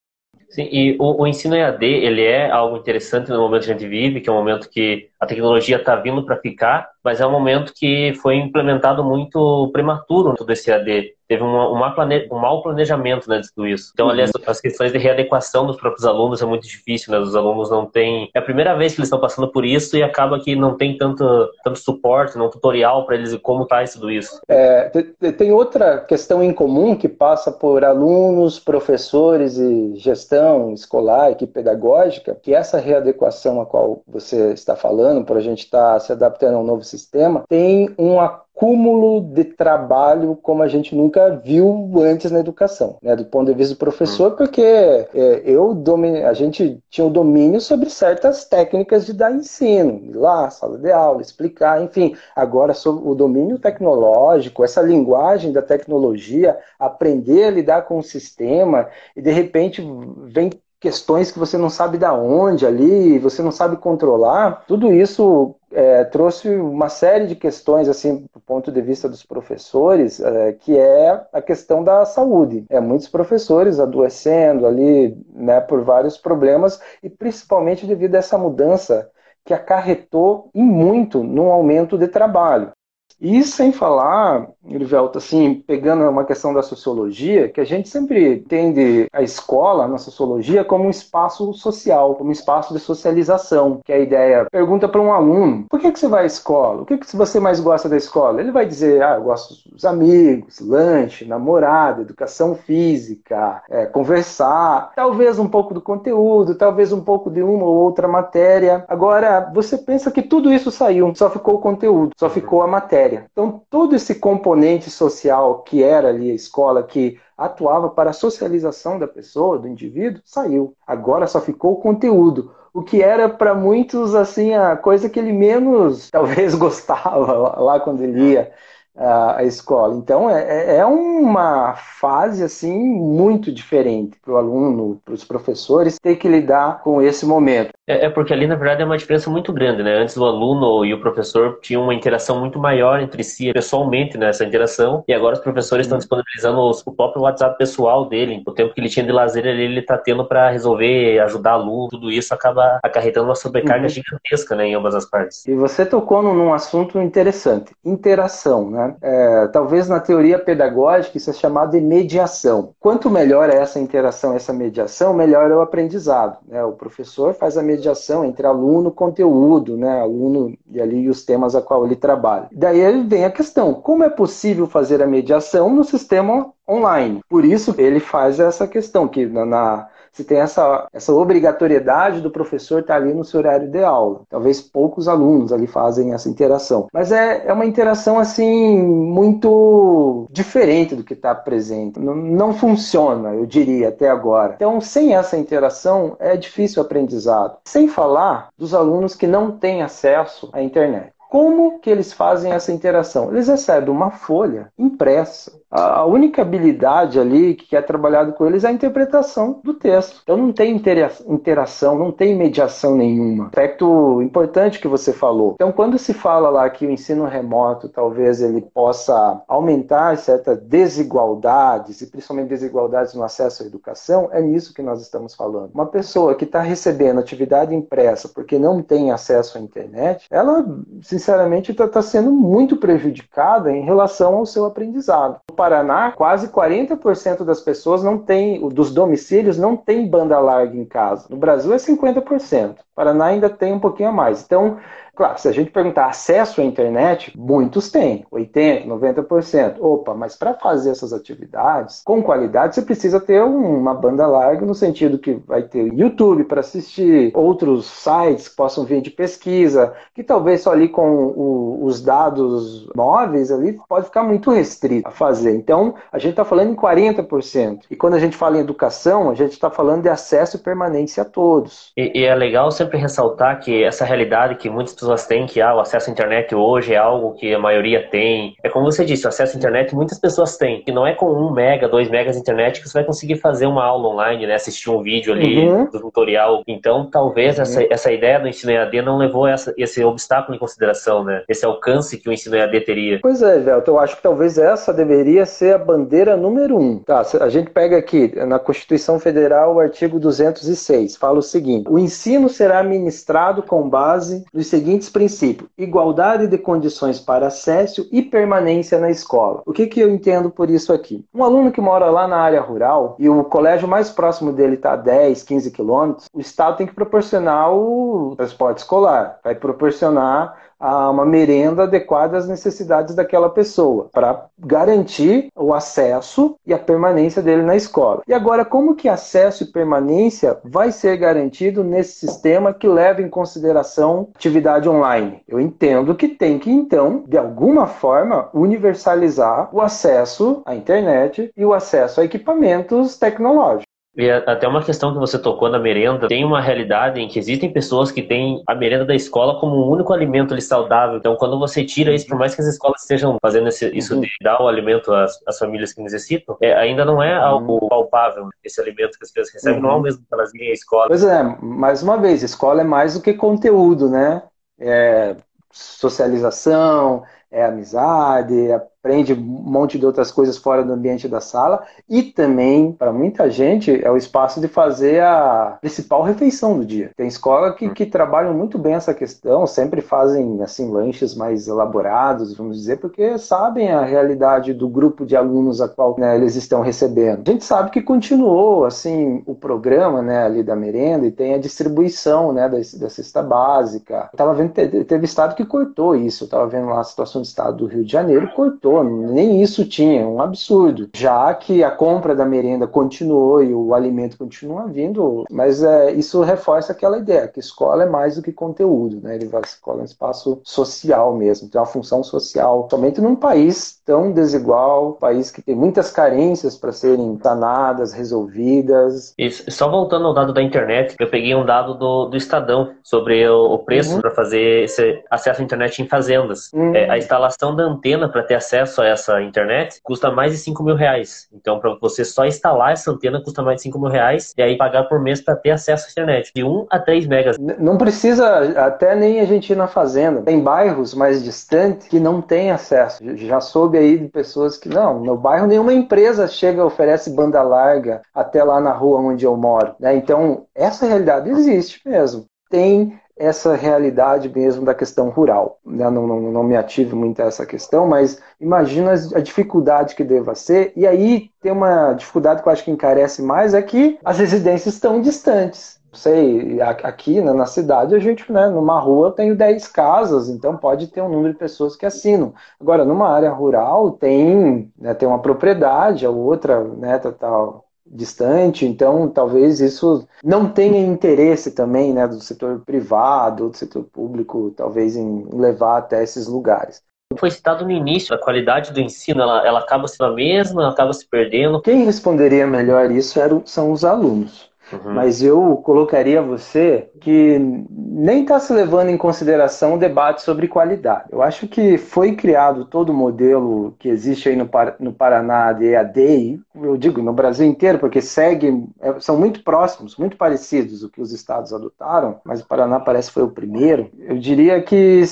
Sim, 0.49 0.69
e 0.71 0.97
o, 0.99 1.23
o, 1.23 1.27
ensino 1.27 1.57
EAD, 1.57 1.85
ele 1.85 2.23
é 2.23 2.51
algo 2.51 2.77
interessante 2.77 3.31
no 3.31 3.41
momento 3.41 3.65
que 3.65 3.71
a 3.71 3.75
gente 3.75 3.89
vive, 3.89 4.21
que 4.21 4.29
é 4.29 4.33
um 4.33 4.37
momento 4.37 4.69
que 4.71 5.09
a 5.19 5.27
tecnologia 5.27 5.77
está 5.77 5.97
vindo 5.97 6.25
para 6.25 6.37
ficar, 6.37 6.89
mas 7.03 7.21
é 7.21 7.27
um 7.27 7.31
momento 7.31 7.73
que 7.75 8.15
foi 8.23 8.37
implementado 8.37 9.03
muito 9.03 9.71
prematuro 9.73 10.35
todo 10.35 10.51
esse 10.51 10.71
EAD. 10.71 11.13
Teve 11.35 11.43
uma, 11.43 11.69
uma 11.69 11.91
plane... 11.95 12.27
um 12.31 12.39
mau 12.39 12.63
planejamento 12.63 13.29
né, 13.29 13.41
de 13.41 13.53
tudo 13.53 13.67
isso. 13.67 13.91
Então, 13.93 14.09
aliás, 14.09 14.31
uhum. 14.35 14.43
as 14.47 14.61
questões 14.61 14.93
de 14.93 14.99
readequação 14.99 15.67
dos 15.67 15.77
próprios 15.77 16.07
alunos 16.07 16.41
é 16.41 16.47
muito 16.47 16.67
difícil, 16.67 17.13
né? 17.13 17.19
Os 17.19 17.35
alunos 17.35 17.71
não 17.71 17.87
têm. 17.87 18.31
É 18.35 18.39
a 18.39 18.43
primeira 18.43 18.75
vez 18.75 18.95
que 18.95 19.01
eles 19.01 19.09
estão 19.09 19.21
passando 19.21 19.49
por 19.49 19.65
isso 19.65 19.97
e 19.97 20.03
acaba 20.03 20.41
que 20.41 20.55
não 20.55 20.77
tem 20.77 20.97
tanto, 20.97 21.25
tanto 21.65 21.79
suporte, 21.79 22.39
não 22.39 22.49
tutorial 22.49 23.05
para 23.05 23.17
eles 23.17 23.31
de 23.31 23.39
como 23.39 23.67
tá 23.67 23.85
tudo 23.93 24.11
isso. 24.11 24.41
É, 24.49 24.89
tem 25.37 25.53
outra 25.53 25.99
questão 25.99 26.43
em 26.43 26.53
comum 26.53 26.97
que 26.97 27.09
passa 27.09 27.51
por 27.51 27.85
alunos, 27.85 28.59
professores 28.59 29.59
e 29.59 29.97
gestão 29.97 30.73
escolar, 30.73 31.33
equipe 31.33 31.53
pedagógica, 31.53 32.37
que 32.41 32.55
essa 32.55 32.79
readequação 32.79 33.61
a 33.61 33.67
qual 33.67 34.03
você 34.07 34.53
está 34.53 34.77
falando, 34.77 35.25
para 35.25 35.39
a 35.39 35.43
gente 35.43 35.65
estar 35.65 35.95
tá 35.95 36.01
se 36.01 36.13
adaptando 36.13 36.55
a 36.57 36.61
um 36.61 36.65
novo 36.65 36.85
sistema, 36.85 37.45
tem 37.49 37.93
um 37.99 38.21
acúmulo 38.55 39.21
de 39.21 39.45
trabalho 39.45 40.37
como 40.37 40.63
a 40.63 40.69
gente 40.69 40.95
nunca 40.95 41.29
viu 41.45 41.93
antes 41.99 42.31
na 42.31 42.39
educação, 42.39 42.97
né? 43.03 43.17
do 43.17 43.25
ponto 43.25 43.51
de 43.51 43.55
vista 43.55 43.75
do 43.75 43.79
professor, 43.79 44.33
hum. 44.33 44.37
porque 44.37 44.63
é, 44.63 45.43
eu 45.45 45.75
domine, 45.75 46.23
a 46.23 46.33
gente 46.33 46.81
tinha 46.89 47.07
o 47.07 47.11
domínio 47.11 47.61
sobre 47.61 47.91
certas 47.91 48.45
técnicas 48.45 49.05
de 49.05 49.13
dar 49.13 49.35
ensino, 49.35 50.01
ir 50.05 50.17
lá, 50.17 50.49
sala 50.51 50.79
de 50.79 50.91
aula, 50.91 51.21
explicar, 51.21 51.83
enfim. 51.83 52.15
Agora, 52.35 52.73
sobre 52.73 53.07
o 53.07 53.15
domínio 53.15 53.59
tecnológico, 53.59 54.63
essa 54.63 54.81
linguagem 54.81 55.53
da 55.53 55.61
tecnologia, 55.61 56.57
aprender 56.79 57.45
a 57.45 57.51
lidar 57.51 57.83
com 57.83 57.99
o 57.99 58.03
sistema, 58.03 58.89
e 59.17 59.21
de 59.21 59.33
repente 59.33 59.83
vem 60.27 60.51
questões 60.85 61.33
que 61.33 61.39
você 61.39 61.57
não 61.57 61.71
sabe 61.71 61.97
da 61.97 62.13
onde 62.13 62.67
ali, 62.67 63.19
você 63.19 63.41
não 63.41 63.51
sabe 63.51 63.79
controlar, 63.79 64.65
tudo 64.69 64.93
isso 64.93 65.55
é, 65.73 66.05
trouxe 66.05 66.47
uma 66.57 66.91
série 66.91 67.27
de 67.27 67.35
questões, 67.35 67.89
assim, 67.89 68.27
do 68.35 68.39
ponto 68.39 68.71
de 68.71 68.83
vista 68.83 69.09
dos 69.09 69.25
professores, 69.25 70.21
é, 70.21 70.53
que 70.53 70.77
é 70.77 71.25
a 71.33 71.41
questão 71.41 71.83
da 71.83 72.05
saúde. 72.05 72.67
É, 72.69 72.81
muitos 72.81 73.09
professores 73.09 73.81
adoecendo 73.81 74.67
ali, 74.67 75.17
né, 75.33 75.59
por 75.59 75.81
vários 75.83 76.19
problemas, 76.19 76.79
e 77.03 77.09
principalmente 77.09 77.87
devido 77.87 78.17
a 78.17 78.19
essa 78.19 78.37
mudança 78.37 79.11
que 79.43 79.55
acarretou 79.55 80.51
em 80.55 80.65
muito 80.65 81.25
no 81.25 81.51
aumento 81.51 81.97
de 81.97 82.09
trabalho. 82.09 82.73
E 83.21 83.43
sem 83.43 83.73
falar, 83.73 84.49
Irivelto, 84.67 85.19
assim, 85.19 85.63
pegando 85.67 86.09
uma 86.09 86.25
questão 86.25 86.53
da 86.53 86.63
sociologia, 86.63 87.49
que 87.49 87.61
a 87.61 87.65
gente 87.65 87.89
sempre 87.89 88.35
entende 88.35 89.09
a 89.13 89.23
escola, 89.23 89.87
na 89.87 89.99
sociologia, 89.99 90.65
como 90.65 90.85
um 90.85 90.91
espaço 90.91 91.53
social, 91.55 92.15
como 92.17 92.31
um 92.31 92.33
espaço 92.33 92.75
de 92.75 92.81
socialização, 92.81 93.81
que 93.85 93.93
é 93.93 93.97
a 93.97 94.01
ideia. 94.01 94.47
Pergunta 94.51 94.89
para 94.89 95.01
um 95.01 95.13
aluno, 95.13 95.65
por 95.69 95.81
que, 95.81 95.93
que 95.93 95.99
você 95.99 96.09
vai 96.09 96.25
à 96.25 96.27
escola? 96.27 96.83
O 96.83 96.85
que, 96.85 96.99
que 96.99 97.17
você 97.17 97.39
mais 97.39 97.61
gosta 97.61 97.89
da 97.89 97.97
escola? 97.97 98.41
Ele 98.41 98.51
vai 98.51 98.67
dizer, 98.67 99.03
ah, 99.03 99.15
eu 99.15 99.23
gosto 99.23 99.55
dos 99.71 99.85
amigos, 99.85 100.61
lanche, 100.61 101.25
namorada, 101.25 102.03
educação 102.03 102.55
física, 102.55 103.63
é, 103.71 103.87
conversar, 103.87 104.93
talvez 104.95 105.39
um 105.39 105.49
pouco 105.49 105.73
do 105.73 105.81
conteúdo, 105.81 106.55
talvez 106.55 106.93
um 106.93 107.01
pouco 107.01 107.31
de 107.31 107.43
uma 107.43 107.65
ou 107.65 107.77
outra 107.77 108.09
matéria. 108.09 108.85
Agora, 108.89 109.51
você 109.55 109.79
pensa 109.79 110.11
que 110.11 110.23
tudo 110.23 110.53
isso 110.53 110.71
saiu, 110.71 111.15
só 111.15 111.31
ficou 111.31 111.55
o 111.55 111.61
conteúdo, 111.61 112.13
só 112.19 112.29
ficou 112.29 112.63
a 112.63 112.67
matéria 112.67 113.04
matéria. 113.05 113.27
Então, 113.31 113.63
todo 113.71 113.95
esse 113.95 114.15
componente 114.17 114.91
social 114.91 115.63
que 115.63 115.83
era 115.83 116.09
ali 116.09 116.31
a 116.31 116.35
escola, 116.35 116.83
que 116.83 117.19
atuava 117.37 117.91
para 117.91 118.11
a 118.11 118.15
socialização 118.15 118.99
da 118.99 119.07
pessoa, 119.07 119.59
do 119.59 119.69
indivíduo, 119.69 120.23
saiu. 120.25 120.75
Agora 120.87 121.27
só 121.27 121.41
ficou 121.41 121.73
o 121.73 121.81
conteúdo. 121.81 122.53
O 122.73 122.83
que 122.83 123.03
era 123.03 123.29
para 123.29 123.55
muitos 123.55 124.15
assim 124.15 124.55
a 124.55 124.77
coisa 124.77 125.09
que 125.09 125.19
ele 125.19 125.33
menos 125.33 126.11
talvez 126.13 126.55
gostava 126.55 127.61
lá 127.61 127.79
quando 127.79 128.03
ele 128.03 128.33
ia 128.33 128.53
a, 128.97 129.39
a 129.39 129.45
escola. 129.45 129.97
Então 129.97 130.31
é, 130.31 130.43
é, 130.43 130.77
é 130.77 130.87
uma 130.87 131.75
fase 131.75 132.43
assim 132.43 132.79
muito 132.79 133.53
diferente 133.53 134.17
para 134.23 134.35
o 134.35 134.37
aluno, 134.37 135.01
para 135.05 135.15
os 135.15 135.25
professores 135.25 135.99
ter 136.01 136.17
que 136.17 136.29
lidar 136.29 136.83
com 136.83 137.03
esse 137.03 137.27
momento. 137.27 137.73
É, 137.87 138.07
é, 138.07 138.11
porque 138.11 138.33
ali, 138.33 138.47
na 138.47 138.55
verdade, 138.55 138.83
é 138.83 138.85
uma 138.85 138.97
diferença 138.97 139.29
muito 139.29 139.53
grande, 139.53 139.83
né? 139.83 139.95
Antes 139.95 140.17
o 140.17 140.25
aluno 140.25 140.85
e 140.85 140.95
o 140.95 141.01
professor 141.01 141.59
tinham 141.61 141.83
uma 141.83 141.95
interação 141.95 142.41
muito 142.41 142.59
maior 142.59 143.01
entre 143.01 143.23
si, 143.23 143.53
pessoalmente, 143.53 144.17
nessa 144.17 144.43
né, 144.43 144.49
interação, 144.49 145.05
e 145.07 145.13
agora 145.13 145.35
os 145.35 145.41
professores 145.41 145.87
estão 145.87 145.99
disponibilizando 145.99 146.61
os, 146.61 146.83
o 146.87 146.93
próprio 146.93 147.23
WhatsApp 147.23 147.59
pessoal 147.59 148.09
dele. 148.09 148.43
O 148.47 148.53
tempo 148.53 148.73
que 148.73 148.81
ele 148.81 148.89
tinha 148.89 149.05
de 149.05 149.13
lazer 149.13 149.47
ali, 149.47 149.65
ele 149.65 149.81
está 149.81 149.99
tendo 149.99 150.25
para 150.25 150.49
resolver, 150.49 151.19
ajudar 151.21 151.53
aluno, 151.53 151.89
tudo 151.89 152.11
isso 152.11 152.33
acaba 152.33 152.81
acarretando 152.83 153.27
uma 153.27 153.35
sobrecarga 153.35 153.83
uhum. 153.83 153.89
gigantesca, 153.89 154.55
né, 154.55 154.69
em 154.69 154.75
ambas 154.75 154.95
as 154.95 155.05
partes. 155.05 155.47
E 155.47 155.55
você 155.55 155.85
tocou 155.85 156.23
num 156.23 156.55
assunto 156.55 156.99
interessante, 156.99 157.73
interação, 157.85 158.71
né? 158.71 158.84
É, 159.01 159.47
talvez 159.49 159.89
na 159.89 160.01
teoria 160.01 160.39
pedagógica 160.39 161.17
isso 161.17 161.31
é 161.31 161.33
chamado 161.33 161.73
de 161.73 161.81
mediação. 161.81 162.71
Quanto 162.81 163.11
melhor 163.11 163.51
é 163.51 163.57
essa 163.57 163.79
interação, 163.79 164.35
essa 164.35 164.53
mediação, 164.53 165.15
melhor 165.15 165.51
é 165.51 165.55
o 165.55 165.61
aprendizado. 165.61 166.39
Né? 166.47 166.63
O 166.65 166.73
professor 166.73 167.35
faz 167.35 167.57
a 167.57 167.63
mediação 167.63 167.85
mediação 167.85 168.25
entre 168.25 168.47
aluno 168.47 168.89
e 168.89 168.93
conteúdo, 168.93 169.77
né? 169.77 170.01
Aluno 170.01 170.57
e 170.71 170.81
ali 170.81 171.09
os 171.09 171.25
temas 171.25 171.55
a 171.55 171.63
qual 171.63 171.85
ele 171.85 171.97
trabalha. 171.97 172.49
Daí 172.53 173.03
vem 173.07 173.25
a 173.25 173.31
questão: 173.31 173.75
como 173.75 174.05
é 174.05 174.11
possível 174.11 174.67
fazer 174.67 175.03
a 175.03 175.07
mediação 175.07 175.75
no 175.75 175.85
sistema 175.85 176.53
online? 176.69 177.21
Por 177.29 177.45
isso 177.45 177.75
ele 177.79 178.01
faz 178.01 178.41
essa 178.41 178.67
questão 178.67 179.07
que 179.07 179.27
na, 179.27 179.45
na 179.45 179.89
se 180.15 180.23
tem 180.23 180.39
essa, 180.39 180.87
essa 180.93 181.13
obrigatoriedade 181.13 182.21
do 182.21 182.31
professor 182.31 182.81
estar 182.81 182.97
ali 182.97 183.13
no 183.13 183.25
seu 183.25 183.41
horário 183.41 183.69
de 183.69 183.83
aula. 183.83 184.21
Talvez 184.31 184.61
poucos 184.61 185.09
alunos 185.09 185.53
ali 185.53 185.67
fazem 185.67 186.15
essa 186.15 186.29
interação. 186.29 186.87
Mas 186.93 187.11
é, 187.11 187.47
é 187.47 187.53
uma 187.53 187.67
interação, 187.67 188.19
assim, 188.19 188.81
muito 188.81 190.27
diferente 190.31 190.95
do 190.95 191.03
que 191.03 191.15
está 191.15 191.35
presente. 191.35 191.99
Não, 191.99 192.15
não 192.15 192.55
funciona, 192.55 193.35
eu 193.35 193.45
diria, 193.45 193.89
até 193.89 194.09
agora. 194.09 194.55
Então, 194.55 194.81
sem 194.81 195.17
essa 195.17 195.37
interação, 195.37 196.17
é 196.21 196.37
difícil 196.37 196.81
o 196.81 196.87
aprendizado. 196.87 197.59
Sem 197.65 197.89
falar 197.89 198.51
dos 198.57 198.73
alunos 198.73 199.17
que 199.17 199.27
não 199.27 199.51
têm 199.51 199.83
acesso 199.83 200.49
à 200.53 200.63
internet. 200.63 201.13
Como 201.35 201.81
que 201.81 201.91
eles 201.91 202.13
fazem 202.13 202.53
essa 202.53 202.71
interação? 202.71 203.33
Eles 203.33 203.49
recebem 203.49 203.91
uma 203.91 204.13
folha 204.13 204.69
impressa 204.79 205.51
a 205.75 206.05
única 206.05 206.41
habilidade 206.41 207.19
ali 207.19 207.55
que 207.55 207.75
é 207.75 207.83
trabalhado 207.83 208.33
com 208.33 208.47
eles 208.47 208.63
é 208.63 208.69
a 208.69 208.73
interpretação 208.73 209.61
do 209.65 209.75
texto. 209.75 210.21
Então 210.23 210.37
não 210.37 210.53
tem 210.53 210.81
interação, 211.27 211.99
não 211.99 212.13
tem 212.13 212.37
mediação 212.37 212.95
nenhuma. 212.95 213.47
Aspecto 213.47 214.23
importante 214.23 214.79
que 214.79 214.87
você 214.87 215.13
falou. 215.13 215.55
Então 215.55 215.73
quando 215.73 215.99
se 215.99 216.15
fala 216.15 216.49
lá 216.49 216.71
que 216.71 216.87
o 216.87 216.91
ensino 216.91 217.25
remoto 217.25 217.89
talvez 217.89 218.41
ele 218.41 218.61
possa 218.61 219.43
aumentar 219.49 220.17
certas 220.17 220.61
desigualdades 220.61 222.01
e 222.01 222.07
principalmente 222.07 222.49
desigualdades 222.49 223.15
no 223.15 223.25
acesso 223.25 223.65
à 223.65 223.67
educação, 223.67 224.29
é 224.31 224.41
nisso 224.41 224.73
que 224.73 224.83
nós 224.83 225.03
estamos 225.03 225.35
falando. 225.35 225.73
Uma 225.75 225.87
pessoa 225.87 226.37
que 226.37 226.45
está 226.45 226.61
recebendo 226.61 227.19
atividade 227.19 227.75
impressa 227.75 228.29
porque 228.29 228.61
não 228.61 228.81
tem 228.81 229.11
acesso 229.11 229.59
à 229.59 229.61
internet, 229.61 230.27
ela 230.31 230.65
sinceramente 231.03 231.73
está 231.73 231.89
tá 231.89 232.01
sendo 232.01 232.31
muito 232.31 232.77
prejudicada 232.77 233.73
em 233.73 233.83
relação 233.83 234.37
ao 234.37 234.47
seu 234.47 234.65
aprendizado. 234.65 235.41
Paraná, 235.65 236.13
quase 236.13 236.49
40% 236.49 237.43
das 237.43 237.59
pessoas 237.63 238.03
não 238.03 238.19
tem, 238.19 238.61
dos 238.69 238.93
domicílios 238.93 239.57
não 239.57 239.75
tem 239.75 240.07
banda 240.07 240.39
larga 240.39 240.77
em 240.77 240.85
casa. 240.85 241.25
No 241.31 241.39
Brasil 241.39 241.73
é 241.73 241.79
50%. 241.79 242.77
Paraná 242.95 243.25
ainda 243.25 243.49
tem 243.49 243.73
um 243.73 243.81
pouquinho 243.81 244.11
a 244.11 244.13
mais. 244.13 244.45
Então, 244.45 244.77
Claro, 245.15 245.39
se 245.39 245.49
a 245.49 245.53
gente 245.53 245.71
perguntar 245.71 246.07
acesso 246.07 246.61
à 246.61 246.65
internet, 246.65 247.33
muitos 247.37 247.91
têm, 247.91 248.25
80%, 248.33 248.87
90%. 248.87 249.77
Opa, 249.81 250.15
mas 250.15 250.35
para 250.35 250.55
fazer 250.55 250.91
essas 250.91 251.13
atividades 251.13 252.03
com 252.05 252.23
qualidade, 252.23 252.75
você 252.75 252.83
precisa 252.83 253.21
ter 253.21 253.43
uma 253.43 253.95
banda 253.95 254.27
larga, 254.27 254.67
no 254.67 254.75
sentido 254.75 255.19
que 255.19 255.35
vai 255.47 255.63
ter 255.63 255.93
YouTube 255.93 256.45
para 256.45 256.61
assistir, 256.61 257.31
outros 257.35 257.87
sites 257.87 258.49
que 258.49 258.57
possam 258.57 258.85
vir 258.85 259.01
de 259.01 259.11
pesquisa, 259.11 259.95
que 260.15 260.23
talvez 260.23 260.63
só 260.63 260.73
ali 260.73 260.89
com 260.89 261.27
o, 261.27 261.85
os 261.85 262.03
dados 262.03 262.89
móveis 262.95 263.51
ali 263.53 263.79
pode 263.89 264.07
ficar 264.07 264.23
muito 264.23 264.51
restrito 264.51 265.09
a 265.09 265.13
fazer. 265.13 265.55
Então, 265.55 265.95
a 266.13 266.19
gente 266.19 266.33
está 266.33 266.45
falando 266.45 266.73
em 266.73 266.77
40%. 266.77 267.81
E 267.91 267.97
quando 267.97 268.15
a 268.15 268.19
gente 268.19 268.37
fala 268.37 268.57
em 268.57 268.61
educação, 268.61 269.31
a 269.31 269.35
gente 269.35 269.53
está 269.53 269.71
falando 269.71 270.03
de 270.03 270.09
acesso 270.09 270.57
e 270.57 270.61
permanência 270.61 271.23
a 271.23 271.27
todos. 271.27 271.93
E, 271.97 272.21
e 272.21 272.25
é 272.25 272.35
legal 272.35 272.71
sempre 272.71 272.99
ressaltar 272.99 273.61
que 273.61 273.85
essa 273.85 274.05
realidade 274.05 274.57
que 274.57 274.69
muitas 274.69 274.95
pessoas 275.05 275.27
têm 275.27 275.47
que 275.47 275.61
ah, 275.61 275.75
o 275.75 275.81
acesso 275.81 276.09
à 276.09 276.13
internet 276.13 276.55
hoje 276.55 276.95
é 276.95 276.97
algo 276.97 277.35
que 277.35 277.55
a 277.55 277.59
maioria 277.59 278.09
tem. 278.09 278.57
É 278.63 278.69
como 278.69 278.91
você 278.91 279.05
disse, 279.05 279.27
o 279.27 279.29
acesso 279.29 279.55
à 279.55 279.59
internet 279.59 279.95
muitas 279.95 280.19
pessoas 280.19 280.57
têm. 280.57 280.83
E 280.87 280.93
não 280.93 281.07
é 281.07 281.13
com 281.13 281.27
um 281.27 281.53
mega, 281.53 281.89
dois 281.89 282.09
megas 282.09 282.35
de 282.35 282.41
internet 282.41 282.81
que 282.81 282.89
você 282.89 282.99
vai 282.99 283.05
conseguir 283.05 283.37
fazer 283.37 283.67
uma 283.67 283.85
aula 283.85 284.09
online, 284.09 284.47
né? 284.47 284.55
Assistir 284.55 284.91
um 284.91 285.03
vídeo 285.03 285.33
ali 285.33 285.69
uhum. 285.69 285.85
do 285.91 286.01
tutorial. 286.01 286.63
Então, 286.67 287.09
talvez 287.11 287.57
uhum. 287.57 287.63
essa, 287.63 287.87
essa 287.91 288.13
ideia 288.13 288.41
do 288.41 288.49
ensino 288.49 288.73
EAD 288.73 289.03
não 289.03 289.19
levou 289.19 289.47
essa, 289.47 289.75
esse 289.77 290.03
obstáculo 290.03 290.57
em 290.57 290.59
consideração, 290.59 291.23
né? 291.23 291.43
Esse 291.49 291.67
alcance 291.67 292.17
que 292.17 292.29
o 292.29 292.33
ensino 292.33 292.57
EAD 292.57 292.81
teria. 292.81 293.19
Pois 293.21 293.43
é, 293.43 293.59
Velto, 293.59 293.91
eu 293.91 293.99
acho 293.99 294.17
que 294.17 294.23
talvez 294.23 294.57
essa 294.59 294.93
deveria 294.93 295.45
ser 295.45 295.75
a 295.75 295.79
bandeira 295.79 296.37
número 296.37 296.79
um. 296.79 296.99
Tá, 296.99 297.23
a 297.41 297.49
gente 297.49 297.71
pega 297.71 297.99
aqui 297.99 298.33
na 298.47 298.59
Constituição 298.59 299.19
Federal 299.19 299.75
o 299.75 299.81
artigo 299.81 300.19
206, 300.19 301.17
fala 301.17 301.39
o 301.39 301.43
seguinte: 301.43 301.87
o 301.89 301.99
ensino 301.99 302.49
será 302.49 302.83
ministrado 302.83 303.63
com 303.63 303.89
base 303.89 304.45
nos 304.53 304.67
seguintes 304.69 304.94
seguintes 304.95 305.11
princípios: 305.11 305.69
igualdade 305.77 306.47
de 306.47 306.59
condições 306.59 307.19
para 307.19 307.49
acesso 307.49 308.09
e 308.13 308.23
permanência 308.23 308.99
na 308.99 309.11
escola. 309.11 309.63
O 309.67 309.73
que, 309.73 309.87
que 309.87 310.01
eu 310.01 310.11
entendo 310.11 310.51
por 310.51 310.71
isso 310.71 310.93
aqui? 310.93 311.25
Um 311.35 311.43
aluno 311.43 311.73
que 311.73 311.81
mora 311.81 312.11
lá 312.11 312.29
na 312.29 312.37
área 312.37 312.61
rural 312.61 313.17
e 313.19 313.29
o 313.29 313.45
colégio 313.45 313.89
mais 313.89 314.11
próximo 314.11 314.53
dele 314.53 314.75
está 314.75 314.93
a 314.93 314.97
10, 314.97 315.43
15 315.43 315.71
quilômetros, 315.71 316.27
o 316.33 316.41
Estado 316.41 316.77
tem 316.77 316.87
que 316.87 316.95
proporcionar 316.95 317.73
o 317.73 318.35
transporte 318.37 318.79
escolar, 318.79 319.39
vai 319.43 319.55
proporcionar 319.55 320.57
a 320.85 321.09
uma 321.09 321.25
merenda 321.25 321.85
adequada 321.85 322.37
às 322.37 322.47
necessidades 322.47 323.15
daquela 323.15 323.49
pessoa, 323.49 324.11
para 324.13 324.45
garantir 324.59 325.49
o 325.57 325.73
acesso 325.73 326.57
e 326.67 326.75
a 326.75 326.79
permanência 326.79 327.41
dele 327.41 327.63
na 327.63 327.75
escola. 327.75 328.21
E 328.29 328.35
agora, 328.35 328.67
como 328.67 328.95
que 328.95 329.09
acesso 329.09 329.63
e 329.63 329.73
permanência 329.73 330.59
vai 330.63 330.93
ser 330.93 331.17
garantido 331.17 331.83
nesse 331.83 332.27
sistema 332.27 332.75
que 332.75 332.87
leva 332.87 333.23
em 333.23 333.31
consideração 333.31 334.29
atividade 334.35 334.87
online? 334.87 335.43
Eu 335.49 335.59
entendo 335.59 336.15
que 336.15 336.29
tem 336.29 336.59
que, 336.59 336.71
então, 336.71 337.25
de 337.27 337.39
alguma 337.39 337.87
forma, 337.87 338.51
universalizar 338.53 339.71
o 339.73 339.81
acesso 339.81 340.61
à 340.67 340.75
internet 340.75 341.51
e 341.57 341.65
o 341.65 341.73
acesso 341.73 342.21
a 342.21 342.25
equipamentos 342.25 343.17
tecnológicos. 343.17 343.94
E 344.17 344.31
até 344.31 344.69
uma 344.69 344.83
questão 344.83 345.13
que 345.13 345.19
você 345.19 345.37
tocou 345.37 345.69
na 345.69 345.79
merenda, 345.79 346.29
tem 346.29 346.45
uma 346.45 346.61
realidade 346.61 347.21
em 347.21 347.27
que 347.27 347.39
existem 347.39 347.73
pessoas 347.73 348.13
que 348.13 348.23
têm 348.23 348.63
a 348.67 348.75
merenda 348.75 349.05
da 349.05 349.15
escola 349.15 349.59
como 349.59 349.75
um 349.77 349.91
único 349.91 350.13
alimento 350.13 350.53
ali, 350.53 350.63
saudável. 350.63 351.17
Então, 351.17 351.35
quando 351.35 351.59
você 351.59 351.85
tira 351.85 352.15
isso, 352.15 352.27
por 352.29 352.39
mais 352.39 352.55
que 352.55 352.61
as 352.61 352.69
escolas 352.69 353.03
estejam 353.03 353.37
fazendo 353.43 353.69
esse, 353.69 353.89
isso 353.97 354.21
de 354.21 354.29
dar 354.41 354.63
o 354.63 354.69
alimento 354.69 355.13
às, 355.13 355.37
às 355.47 355.59
famílias 355.59 355.93
que 355.93 356.01
necessitam, 356.01 356.57
é, 356.61 356.73
ainda 356.75 357.05
não 357.05 357.21
é 357.21 357.35
algo 357.35 357.89
palpável. 357.89 358.49
Esse 358.63 358.81
alimento 358.81 359.19
que 359.19 359.25
as 359.25 359.33
crianças 359.33 359.55
recebem 359.55 359.79
uhum. 359.79 359.83
não 359.83 359.91
é 359.91 359.97
o 359.97 360.03
mesmo 360.03 360.21
que 360.21 360.33
elas 360.33 360.55
irem 360.55 360.71
à 360.71 360.73
escola. 360.73 361.09
Pois 361.09 361.25
é, 361.25 361.43
mais 361.61 362.03
uma 362.03 362.17
vez, 362.17 362.45
escola 362.45 362.83
é 362.83 362.85
mais 362.85 363.15
do 363.15 363.21
que 363.21 363.35
conteúdo, 363.35 364.09
né? 364.09 364.43
É 364.79 365.35
socialização, 365.73 367.25
é 367.51 367.65
amizade, 367.65 368.71
é 368.71 368.81
aprende 369.05 369.35
um 369.35 369.37
monte 369.37 369.99
de 369.99 370.07
outras 370.07 370.33
coisas 370.33 370.57
fora 370.57 370.83
do 370.83 370.95
ambiente 370.95 371.29
da 371.29 371.39
sala 371.39 371.83
e 372.09 372.23
também, 372.23 372.91
para 372.91 373.13
muita 373.13 373.51
gente, 373.51 374.03
é 374.03 374.11
o 374.11 374.17
espaço 374.17 374.63
de 374.63 374.67
fazer 374.67 375.23
a 375.23 375.77
principal 375.79 376.23
refeição 376.23 376.79
do 376.79 376.87
dia. 376.87 377.11
Tem 377.15 377.29
escola 377.29 377.75
que, 377.75 377.91
que 377.91 378.07
trabalham 378.07 378.55
muito 378.55 378.79
bem 378.79 378.95
essa 378.95 379.13
questão, 379.13 379.67
sempre 379.67 380.01
fazem 380.01 380.63
assim 380.63 380.91
lanches 380.91 381.35
mais 381.35 381.69
elaborados, 381.69 382.57
vamos 382.57 382.79
dizer, 382.79 382.97
porque 382.97 383.37
sabem 383.37 383.93
a 383.93 384.03
realidade 384.03 384.73
do 384.73 384.89
grupo 384.89 385.27
de 385.27 385.37
alunos 385.37 385.83
a 385.83 385.89
qual 385.89 386.17
né, 386.19 386.35
eles 386.37 386.57
estão 386.57 386.81
recebendo. 386.81 387.47
A 387.47 387.51
gente 387.51 387.65
sabe 387.65 387.91
que 387.91 388.01
continuou 388.01 388.87
assim 388.87 389.43
o 389.45 389.55
programa 389.55 390.23
né, 390.23 390.45
ali 390.45 390.63
da 390.63 390.75
merenda 390.75 391.27
e 391.27 391.31
tem 391.31 391.53
a 391.53 391.59
distribuição 391.59 392.53
né, 392.53 392.69
da, 392.71 392.79
da 392.79 393.11
cesta 393.11 393.43
básica. 393.43 394.31
Eu 394.33 394.39
tava 394.39 394.55
vendo, 394.55 394.73
teve, 394.73 395.25
estado 395.27 395.55
que 395.55 395.67
cortou 395.67 396.17
isso, 396.17 396.45
eu 396.45 396.49
tava 396.49 396.67
vendo 396.67 396.89
lá 396.89 397.01
a 397.01 397.05
situação 397.05 397.43
do 397.43 397.45
estado 397.45 397.77
do 397.77 397.87
Rio 397.87 398.05
de 398.05 398.13
Janeiro, 398.13 398.51
cortou 398.55 398.94
nem 399.03 399.63
isso 399.63 399.85
tinha, 399.85 400.27
um 400.27 400.41
absurdo. 400.41 401.09
Já 401.15 401.53
que 401.55 401.83
a 401.83 401.91
compra 401.91 402.35
da 402.35 402.45
merenda 402.45 402.87
continuou 402.87 403.63
e 403.63 403.75
o 403.75 403.95
alimento 403.95 404.37
continua 404.37 404.87
vindo, 404.87 405.45
mas 405.51 405.83
é, 405.83 406.13
isso 406.13 406.43
reforça 406.43 406.93
aquela 406.93 407.19
ideia 407.19 407.49
que 407.49 407.61
escola 407.61 408.05
é 408.05 408.09
mais 408.09 408.37
do 408.37 408.43
que 408.43 408.53
conteúdo, 408.53 409.21
né? 409.23 409.35
Ele 409.37 409.47
vai, 409.47 409.63
escola 409.63 409.99
é 409.99 410.03
um 410.03 410.05
espaço 410.05 410.61
social 410.63 411.35
mesmo, 411.35 411.69
tem 411.69 411.81
uma 411.81 411.87
função 411.87 412.23
social, 412.23 412.87
somente 412.91 413.21
num 413.21 413.35
país 413.35 414.01
tão 414.05 414.33
desigual, 414.33 415.11
um 415.11 415.13
país 415.13 415.51
que 415.51 415.63
tem 415.63 415.75
muitas 415.75 416.11
carências 416.11 416.77
para 416.77 416.93
serem 416.93 417.39
sanadas, 417.43 418.13
resolvidas. 418.13 419.35
E 419.39 419.51
só 419.51 419.91
voltando 419.91 420.27
ao 420.27 420.35
dado 420.35 420.53
da 420.53 420.63
internet, 420.63 421.17
eu 421.19 421.31
peguei 421.31 421.55
um 421.55 421.65
dado 421.65 421.95
do, 421.95 422.27
do 422.27 422.37
Estadão 422.37 422.91
sobre 423.03 423.49
o, 423.49 423.75
o 423.75 423.79
preço 423.79 424.15
uhum. 424.15 424.21
para 424.21 424.31
fazer 424.31 424.85
esse 424.85 425.23
acesso 425.31 425.61
à 425.61 425.65
internet 425.65 426.03
em 426.03 426.09
fazendas. 426.09 426.71
Uhum. 426.73 426.95
É, 426.95 427.09
a 427.09 427.19
instalação 427.19 427.75
da 427.75 427.85
antena 427.85 428.29
para 428.29 428.43
ter 428.43 428.55
acesso 428.55 428.84
acesso 428.85 429.03
a 429.03 429.07
essa 429.07 429.43
internet 429.43 430.01
custa 430.03 430.31
mais 430.31 430.53
de 430.53 430.59
5 430.59 430.83
mil 430.83 430.95
reais. 430.95 431.49
Então, 431.53 431.81
para 431.81 431.97
você 432.01 432.25
só 432.25 432.45
instalar 432.45 432.93
essa 432.93 433.11
antena 433.11 433.43
custa 433.43 433.63
mais 433.63 433.77
de 433.77 433.83
5 433.83 433.99
mil 433.99 434.11
reais 434.11 434.55
e 434.57 434.63
aí 434.63 434.77
pagar 434.77 435.05
por 435.05 435.21
mês 435.21 435.41
para 435.41 435.57
ter 435.57 435.71
acesso 435.71 436.07
à 436.07 436.11
internet. 436.11 436.53
De 436.55 436.63
1 436.63 436.87
a 436.91 436.99
3 436.99 437.27
megas. 437.27 437.57
Não 437.59 437.99
precisa 437.99 438.47
até 438.81 439.15
nem 439.15 439.41
a 439.41 439.45
gente 439.45 439.73
ir 439.73 439.77
na 439.77 439.89
fazenda. 439.89 440.43
Tem 440.43 440.61
bairros 440.61 441.15
mais 441.15 441.43
distantes 441.43 442.09
que 442.09 442.21
não 442.21 442.41
tem 442.41 442.71
acesso. 442.71 443.19
Já 443.37 443.61
soube 443.61 443.99
aí 443.99 444.19
de 444.19 444.29
pessoas 444.29 444.77
que, 444.77 444.89
não, 444.89 445.21
no 445.21 445.37
bairro 445.37 445.67
nenhuma 445.67 445.93
empresa 445.93 446.47
chega 446.47 446.85
oferece 446.85 447.31
banda 447.31 447.63
larga 447.63 448.23
até 448.35 448.63
lá 448.63 448.81
na 448.81 448.93
rua 448.93 449.21
onde 449.21 449.45
eu 449.45 449.57
moro. 449.57 449.95
Né? 449.99 450.15
Então, 450.17 450.67
essa 450.75 451.07
realidade 451.07 451.51
existe 451.51 452.01
mesmo. 452.07 452.47
Tem 452.71 453.19
essa 453.37 453.75
realidade 453.75 454.49
mesmo 454.49 454.85
da 454.85 454.95
questão 454.95 455.29
rural. 455.29 455.79
Né? 455.85 456.09
Não, 456.11 456.27
não, 456.27 456.41
não 456.53 456.63
me 456.63 456.77
ative 456.77 457.15
muito 457.15 457.41
a 457.43 457.47
essa 457.47 457.67
questão, 457.67 458.07
mas 458.07 458.41
imagina 458.61 459.13
a 459.13 459.41
dificuldade 459.41 460.15
que 460.15 460.25
deva 460.25 460.55
ser. 460.55 460.93
E 460.97 461.07
aí 461.07 461.51
tem 461.61 461.73
uma 461.73 462.13
dificuldade 462.13 462.63
que 462.63 462.69
eu 462.69 462.73
acho 462.73 462.85
que 462.85 462.91
encarece 462.91 463.43
mais, 463.43 463.75
é 463.75 463.83
que 463.83 464.19
as 464.25 464.39
residências 464.39 464.95
estão 464.95 465.21
distantes. 465.21 466.03
Sei, 466.13 466.81
aqui 466.81 467.41
né, 467.41 467.53
na 467.53 467.67
cidade 467.67 468.15
a 468.15 468.21
gente, 468.21 468.51
né, 468.53 468.69
numa 468.69 469.01
rua 469.01 469.29
eu 469.29 469.33
tenho 469.33 469.57
10 469.57 469.89
casas, 469.89 470.49
então 470.49 470.77
pode 470.77 471.09
ter 471.09 471.21
um 471.21 471.29
número 471.29 471.53
de 471.53 471.59
pessoas 471.59 471.97
que 471.97 472.07
assinam. 472.07 472.55
Agora, 472.81 473.05
numa 473.05 473.29
área 473.29 473.51
rural 473.51 474.13
tem, 474.13 474.93
né, 474.97 475.13
tem 475.13 475.27
uma 475.27 475.43
propriedade, 475.43 476.25
a 476.25 476.31
outra, 476.31 476.85
né, 476.85 477.19
tal, 477.19 477.33
tal 477.33 477.84
distante, 478.15 478.87
então 478.87 479.29
talvez 479.29 479.81
isso 479.81 480.27
não 480.43 480.71
tenha 480.71 481.05
interesse 481.05 481.73
também 481.73 482.15
né, 482.15 482.29
do 482.29 482.41
setor 482.41 482.81
privado, 482.87 483.69
do 483.69 483.77
setor 483.77 484.05
público, 484.05 484.73
talvez 484.77 485.17
em 485.17 485.45
levar 485.53 485.99
até 485.99 486.23
esses 486.23 486.47
lugares. 486.47 487.03
Foi 487.37 487.51
citado 487.51 487.85
no 487.85 487.91
início, 487.91 488.35
a 488.35 488.39
qualidade 488.39 488.93
do 488.93 489.01
ensino 489.01 489.43
ela, 489.43 489.67
ela 489.67 489.81
acaba 489.81 490.07
sendo 490.07 490.27
a 490.27 490.35
mesma, 490.35 490.83
ela 490.83 490.93
acaba 490.93 491.13
se 491.13 491.27
perdendo. 491.27 491.83
Quem 491.83 492.05
responderia 492.05 492.67
melhor 492.67 493.11
isso 493.11 493.41
eram, 493.41 493.67
são 493.67 493.91
os 493.91 494.05
alunos. 494.05 494.71
Uhum. 494.93 495.15
Mas 495.15 495.43
eu 495.43 495.77
colocaria 495.79 496.43
você 496.43 497.11
que 497.21 497.59
nem 497.89 498.43
está 498.43 498.61
se 498.61 498.73
levando 498.73 499.09
em 499.09 499.17
consideração 499.17 499.95
o 499.95 499.99
debate 499.99 500.43
sobre 500.43 500.69
qualidade. 500.69 501.29
Eu 501.31 501.43
acho 501.43 501.67
que 501.67 501.99
foi 501.99 502.35
criado 502.35 502.85
todo 502.85 503.11
o 503.11 503.15
modelo 503.15 503.95
que 503.99 504.09
existe 504.09 504.49
aí 504.49 504.57
no, 504.57 504.69
no 505.01 505.13
Paraná 505.13 505.73
de 505.73 505.87
EAD, 505.87 506.61
eu 506.75 506.97
digo 506.97 507.23
no 507.23 507.33
Brasil 507.33 507.67
inteiro, 507.67 507.99
porque 507.99 508.21
segue, 508.21 508.85
é, 509.01 509.19
são 509.21 509.39
muito 509.39 509.63
próximos, 509.63 510.17
muito 510.17 510.37
parecidos 510.37 511.03
o 511.03 511.11
que 511.11 511.21
os 511.21 511.33
estados 511.33 511.73
adotaram, 511.73 512.41
mas 512.45 512.61
o 512.61 512.67
Paraná 512.67 513.01
parece 513.01 513.29
que 513.29 513.35
foi 513.35 513.45
o 513.45 513.51
primeiro. 513.51 514.11
Eu 514.19 514.39
diria 514.39 514.81
que 514.83 515.23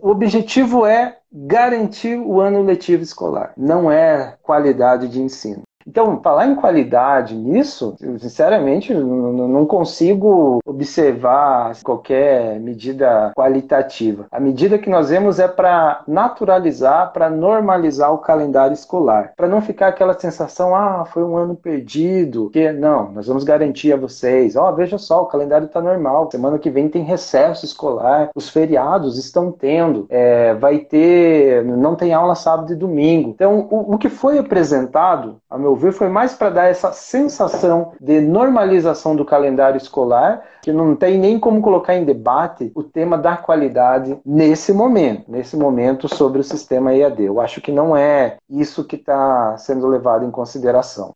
o 0.00 0.10
objetivo 0.10 0.86
é 0.86 1.16
garantir 1.32 2.18
o 2.18 2.40
ano 2.40 2.62
letivo 2.62 3.02
escolar, 3.02 3.52
não 3.56 3.90
é 3.90 4.36
qualidade 4.42 5.08
de 5.08 5.20
ensino. 5.20 5.62
Então, 5.86 6.20
falar 6.22 6.46
em 6.46 6.54
qualidade 6.54 7.34
nisso, 7.34 7.96
eu, 8.00 8.18
sinceramente, 8.18 8.94
não 8.94 9.66
consigo 9.66 10.60
observar 10.64 11.76
qualquer 11.82 12.58
medida 12.60 13.32
qualitativa. 13.36 14.26
A 14.30 14.40
medida 14.40 14.78
que 14.78 14.90
nós 14.90 15.10
vemos 15.10 15.38
é 15.38 15.48
para 15.48 16.02
naturalizar, 16.06 17.12
para 17.12 17.28
normalizar 17.28 18.12
o 18.12 18.18
calendário 18.18 18.74
escolar, 18.74 19.32
para 19.36 19.48
não 19.48 19.60
ficar 19.60 19.88
aquela 19.88 20.18
sensação, 20.18 20.74
ah, 20.74 21.04
foi 21.04 21.22
um 21.22 21.36
ano 21.36 21.54
perdido, 21.54 22.50
que 22.50 22.72
não, 22.72 23.12
nós 23.12 23.26
vamos 23.26 23.44
garantir 23.44 23.92
a 23.92 23.96
vocês, 23.96 24.56
ó, 24.56 24.70
oh, 24.70 24.74
veja 24.74 24.98
só, 24.98 25.22
o 25.22 25.26
calendário 25.26 25.66
está 25.66 25.80
normal, 25.80 26.30
semana 26.30 26.58
que 26.58 26.70
vem 26.70 26.88
tem 26.88 27.02
recesso 27.02 27.64
escolar, 27.64 28.30
os 28.34 28.48
feriados 28.48 29.18
estão 29.18 29.50
tendo, 29.50 30.06
é, 30.08 30.54
vai 30.54 30.78
ter, 30.78 31.64
não 31.64 31.94
tem 31.94 32.12
aula 32.12 32.34
sábado 32.34 32.72
e 32.72 32.76
domingo. 32.76 33.30
Então, 33.30 33.66
o, 33.70 33.94
o 33.94 33.98
que 33.98 34.08
foi 34.08 34.38
apresentado, 34.38 35.36
a 35.48 35.58
meu 35.58 35.71
meu 35.72 35.76
ver, 35.76 35.92
foi 35.92 36.08
mais 36.08 36.34
para 36.34 36.50
dar 36.50 36.66
essa 36.66 36.92
sensação 36.92 37.92
de 38.00 38.20
normalização 38.20 39.16
do 39.16 39.24
calendário 39.24 39.76
escolar, 39.76 40.42
que 40.62 40.72
não 40.72 40.94
tem 40.94 41.18
nem 41.18 41.38
como 41.38 41.62
colocar 41.62 41.94
em 41.94 42.04
debate 42.04 42.70
o 42.74 42.82
tema 42.82 43.16
da 43.16 43.36
qualidade 43.36 44.18
nesse 44.24 44.72
momento, 44.72 45.30
nesse 45.30 45.56
momento 45.56 46.08
sobre 46.08 46.40
o 46.40 46.44
sistema 46.44 46.94
EAD. 46.94 47.24
Eu 47.24 47.40
acho 47.40 47.60
que 47.60 47.72
não 47.72 47.96
é 47.96 48.36
isso 48.48 48.84
que 48.84 48.96
está 48.96 49.56
sendo 49.56 49.86
levado 49.86 50.24
em 50.24 50.30
consideração 50.30 51.12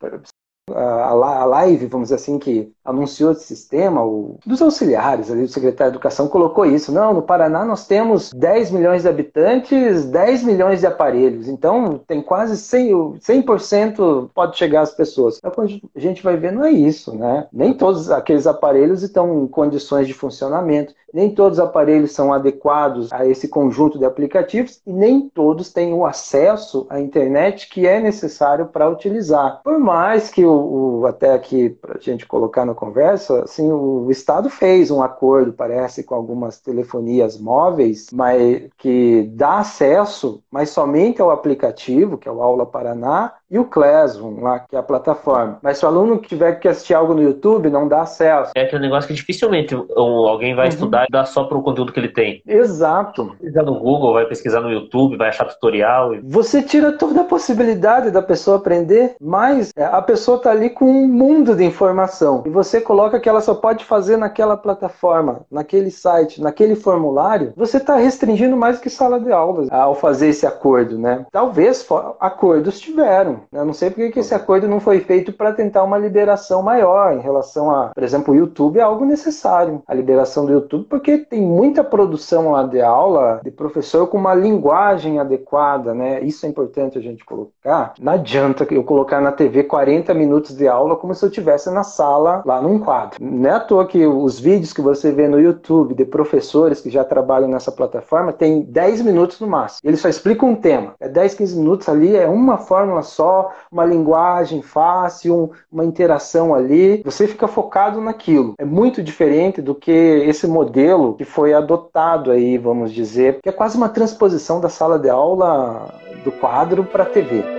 a 0.75 1.45
live, 1.45 1.87
vamos 1.87 2.07
dizer 2.07 2.17
assim, 2.17 2.39
que 2.39 2.73
anunciou 2.85 3.33
esse 3.33 3.45
sistema, 3.45 4.05
o, 4.05 4.39
dos 4.45 4.61
auxiliares 4.61 5.31
ali, 5.31 5.43
do 5.43 5.49
secretário 5.49 5.93
de 5.93 5.97
Educação, 5.97 6.29
colocou 6.29 6.67
isso. 6.67 6.93
Não, 6.93 7.15
no 7.15 7.23
Paraná 7.23 7.65
nós 7.65 7.87
temos 7.87 8.33
10 8.33 8.73
milhões 8.73 9.03
de 9.03 9.09
habitantes, 9.09 10.05
10 10.07 10.43
milhões 10.43 10.81
de 10.81 10.87
aparelhos. 10.87 11.49
Então, 11.49 12.01
tem 12.07 12.21
quase 12.21 12.55
100%, 12.55 13.19
100% 13.21 14.31
pode 14.35 14.57
chegar 14.57 14.83
às 14.83 14.93
pessoas. 14.93 15.39
Então, 15.39 15.53
quando 15.53 15.81
a 15.95 16.01
gente 16.01 16.23
vai 16.23 16.37
ver, 16.37 16.53
não 16.53 16.65
é 16.65 16.71
isso, 16.71 17.15
né? 17.15 17.47
Nem 17.53 17.73
todos 17.73 18.11
aqueles 18.11 18.47
aparelhos 18.47 19.03
estão 19.03 19.45
em 19.45 19.47
condições 19.47 20.07
de 20.07 20.15
funcionamento, 20.15 20.95
nem 21.13 21.31
todos 21.31 21.59
os 21.59 21.65
aparelhos 21.65 22.13
são 22.13 22.33
adequados 22.33 23.13
a 23.13 23.25
esse 23.27 23.49
conjunto 23.49 23.99
de 23.99 24.05
aplicativos 24.05 24.81
e 24.87 24.93
nem 24.93 25.29
todos 25.29 25.73
têm 25.73 25.95
o 25.95 26.05
acesso 26.05 26.87
à 26.91 27.01
internet 27.01 27.69
que 27.71 27.87
é 27.87 28.01
necessário 28.01 28.67
para 28.67 28.91
utilizar. 28.91 29.61
Por 29.63 29.79
mais 29.79 30.29
que 30.29 30.45
o 30.45 30.56
o, 30.57 31.07
até 31.07 31.33
aqui 31.33 31.71
para 31.71 31.97
a 31.99 32.01
gente 32.01 32.27
colocar 32.27 32.65
na 32.65 32.75
conversa, 32.75 33.45
assim, 33.45 33.71
o 33.71 34.11
Estado 34.11 34.51
fez 34.51 34.91
um 34.91 35.03
acordo, 35.03 35.53
parece, 35.53 36.03
com 36.03 36.15
algumas 36.15 36.61
telefonias 36.61 37.39
móveis, 37.39 38.09
mas 38.13 38.69
que 38.79 39.31
dá 39.35 39.59
acesso, 39.59 40.43
mas 40.51 40.71
somente 40.71 41.21
ao 41.21 41.31
aplicativo, 41.31 42.19
que 42.19 42.29
é 42.29 42.33
o 42.33 42.43
Aula 42.43 42.67
Paraná, 42.67 43.33
e 43.51 43.59
o 43.59 43.65
Classroom, 43.65 44.41
lá, 44.41 44.61
que 44.61 44.75
é 44.75 44.79
a 44.79 44.83
plataforma. 44.83 45.59
Mas 45.63 45.79
se 45.79 45.85
o 45.85 45.89
aluno 45.89 46.19
tiver 46.19 46.59
que 46.59 46.69
assistir 46.69 46.95
algo 46.95 47.15
no 47.15 47.23
YouTube, 47.23 47.71
não 47.71 47.87
dá 47.87 48.03
acesso. 48.03 48.53
É 48.55 48.63
aquele 48.63 48.83
negócio 48.83 49.09
que 49.09 49.15
dificilmente 49.15 49.75
alguém 49.97 50.55
vai 50.55 50.67
uhum. 50.67 50.73
estudar 50.73 51.05
e 51.05 51.13
dá 51.13 51.25
só 51.25 51.45
para 51.45 51.57
o 51.57 51.63
conteúdo 51.63 51.93
que 51.93 52.01
ele 52.01 52.09
tem. 52.09 52.43
Exato. 52.47 53.27
Vai 53.27 53.37
pesquisar 53.37 53.63
no 53.63 53.79
Google, 53.79 54.13
vai 54.13 54.27
pesquisar 54.27 54.61
no 54.61 54.71
YouTube, 54.71 55.17
vai 55.17 55.29
achar 55.29 55.45
tutorial. 55.45 56.13
Você 56.25 56.63
tira 56.63 56.93
toda 56.93 57.21
a 57.21 57.25
possibilidade 57.25 58.11
da 58.11 58.23
pessoa 58.23 58.57
aprender, 58.57 59.17
mas 59.21 59.73
é, 59.77 59.85
a 59.85 60.03
pessoa 60.03 60.39
está 60.39 60.51
ali 60.51 60.71
com 60.71 60.85
um 60.85 61.07
mundo 61.07 61.55
de 61.55 61.65
informação. 61.65 62.43
E 62.47 62.51
você 62.51 62.81
coloca 62.81 63.21
que 63.21 63.29
ela 63.29 63.41
só 63.41 63.55
pode 63.55 63.85
fazer 63.85 64.17
naquela 64.17 64.57
plataforma, 64.57 65.41
naquele 65.51 65.91
site, 65.91 66.41
naquele 66.41 66.75
formulário, 66.75 67.53
você 67.57 67.77
está 67.77 67.97
restringindo 67.97 68.57
mais 68.57 68.79
que 68.79 68.91
sala 68.91 69.21
de 69.21 69.33
aulas 69.33 69.71
ao 69.71 69.95
fazer 69.95 70.29
esse 70.29 70.47
acordo, 70.47 70.99
né? 70.99 71.27
Talvez 71.31 71.87
acordos 72.21 72.81
tiveram, 72.81 73.36
eu 73.53 73.65
não 73.65 73.73
sei 73.73 73.91
porque 73.91 74.11
que 74.11 74.21
esse 74.21 74.35
acordo 74.35 74.69
não 74.69 74.81
foi 74.81 75.01
feito 75.01 75.33
para 75.33 75.53
tentar 75.53 75.83
uma 75.83 75.99
liberação 75.99 76.63
maior 76.63 77.13
em 77.13 77.21
relação 77.21 77.71
a, 77.71 77.89
por 77.89 78.03
exemplo, 78.03 78.35
o 78.35 78.37
YouTube 78.37 78.79
é 78.79 78.83
algo 78.83 79.05
necessário, 79.05 79.83
a 79.87 79.95
liberação 79.95 80.47
do 80.47 80.53
YouTube, 80.53 80.87
porque 80.89 81.19
tem 81.19 81.41
muita 81.41 81.83
produção 81.83 82.53
lá 82.53 82.63
de 82.63 82.81
aula 82.81 83.41
de 83.43 83.51
professor 83.51 84.07
com 84.07 84.19
uma 84.19 84.35
linguagem 84.35 85.19
adequada, 85.19 85.95
né? 85.95 86.21
Isso 86.21 86.47
é 86.47 86.49
importante 86.49 86.99
a 86.99 87.01
gente 87.01 87.25
colocar. 87.25 87.95
Não 88.01 88.13
adianta 88.13 88.67
eu 88.71 88.85
colocar 88.85 89.21
na 89.21 89.33
TV 89.33 89.65
40 89.65 90.13
minutos 90.15 90.57
de 90.57 90.69
aula 90.69 90.97
como 90.97 91.15
se 91.15 91.25
eu 91.25 91.29
estivesse 91.29 91.71
na 91.71 91.83
sala 91.83 92.43
lá 92.45 92.61
num 92.61 92.79
quadro. 92.79 93.19
Não 93.21 93.51
é 93.51 93.55
à 93.55 93.61
toa 93.61 93.87
que 93.87 94.07
os 94.07 94.39
vídeos 94.39 94.73
que 94.73 94.81
você 94.81 95.13
vê 95.13 95.29
no 95.29 95.41
YouTube 95.41 95.95
de 95.95 96.05
professores 96.05 96.81
que 96.81 96.91
já 96.91 97.05
trabalham 97.05 97.49
nessa 97.49 97.73
plataforma 97.73 98.33
tem 98.33 98.63
10 98.63 99.03
minutos 99.03 99.41
no 99.41 99.47
máximo. 99.47 99.81
Eles 99.89 100.01
só 100.01 100.09
explicam 100.09 100.51
um 100.51 100.57
tema. 100.57 100.95
É 101.01 101.09
10, 101.09 101.35
15 101.35 101.59
minutos 101.59 101.89
ali, 101.89 102.17
é 102.17 102.29
uma 102.29 102.59
fórmula 102.59 103.03
só 103.03 103.26
só 103.27 103.53
uma 103.73 103.85
linguagem 103.85 104.63
fácil, 104.63 105.51
uma 105.71 105.85
interação 105.85 106.55
ali. 106.55 107.03
Você 107.05 107.27
fica 107.27 107.49
focado 107.49 108.01
naquilo. 108.01 108.55
É 108.59 108.65
muito 108.65 109.03
diferente 109.03 109.61
do 109.61 109.75
que 109.75 109.91
esse 109.91 110.47
modelo 110.47 111.15
que 111.15 111.25
foi 111.25 111.53
adotado 111.53 112.31
aí, 112.31 112.57
vamos 112.57 112.93
dizer, 112.93 113.41
que 113.43 113.49
é 113.49 113.53
quase 113.53 113.77
uma 113.77 113.89
transposição 113.89 114.61
da 114.61 114.69
sala 114.69 114.99
de 114.99 115.11
aula 115.11 115.93
do 116.25 116.31
quadro 116.31 116.85
para 116.85 117.03
a 117.03 117.07
TV 117.07 117.56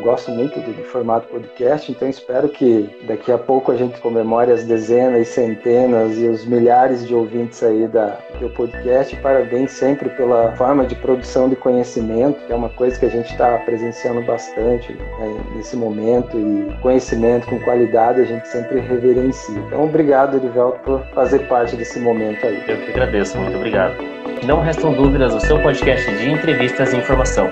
gosto 0.00 0.30
muito 0.30 0.58
do, 0.60 0.72
do, 0.72 0.84
formato 0.84 1.28
podcast, 1.28 1.90
então 1.90 2.08
espero 2.08 2.48
que 2.48 2.88
daqui 3.06 3.30
a 3.30 3.38
pouco 3.38 3.72
a 3.72 3.76
gente 3.76 4.00
comemore 4.00 4.50
as 4.50 4.64
dezenas 4.64 5.28
e 5.28 5.30
centenas 5.30 6.18
e 6.18 6.26
os 6.26 6.44
milhares 6.44 7.06
de 7.06 7.14
ouvintes 7.14 7.62
aí 7.62 7.86
da, 7.86 8.18
do 8.40 8.48
podcast. 8.50 9.14
Parabéns 9.16 9.72
sempre 9.72 10.08
pela 10.10 10.52
forma 10.56 10.86
de 10.86 10.94
produção 10.94 11.48
de 11.48 11.56
conhecimento, 11.56 12.38
que 12.46 12.52
é 12.52 12.56
uma 12.56 12.68
coisa 12.70 12.98
que 12.98 13.06
a 13.06 13.10
gente 13.10 13.30
está 13.30 13.58
presenciando 13.58 14.22
bastante 14.22 14.92
né, 14.92 15.40
nesse 15.56 15.76
momento 15.76 16.38
e 16.38 16.72
conhecimento 16.80 17.46
com 17.46 17.58
qualidade 17.60 18.20
a 18.20 18.24
gente 18.24 18.46
sempre 18.48 18.80
reverencia. 18.80 19.58
Então, 19.66 19.84
obrigado, 19.84 20.36
Erivelto, 20.36 20.78
por 20.80 21.02
fazer 21.14 21.40
parte 21.48 21.76
desse 21.76 21.98
momento 21.98 22.46
aí. 22.46 22.62
Eu 22.68 22.78
que 22.78 22.90
agradeço, 22.90 23.38
muito 23.38 23.56
obrigado. 23.56 23.96
Não 24.44 24.60
restam 24.60 24.92
dúvidas, 24.92 25.34
o 25.34 25.40
seu 25.40 25.60
podcast 25.60 26.10
de 26.16 26.30
entrevistas 26.30 26.92
e 26.92 26.96
informação. 26.96 27.48